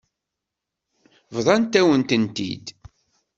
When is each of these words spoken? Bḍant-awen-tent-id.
Bḍant-awen-tent-id. 1.35 2.65